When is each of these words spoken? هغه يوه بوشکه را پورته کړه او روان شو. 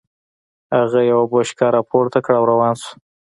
هغه 0.75 0.99
يوه 1.11 1.25
بوشکه 1.31 1.67
را 1.73 1.81
پورته 1.89 2.19
کړه 2.25 2.35
او 2.39 2.45
روان 2.51 2.73
شو. 2.81 2.91